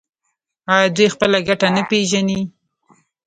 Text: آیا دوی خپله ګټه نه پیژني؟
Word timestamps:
آیا 0.73 0.87
دوی 0.95 1.07
خپله 1.13 1.37
ګټه 1.47 1.67
نه 1.75 1.81
پیژني؟ 1.89 2.41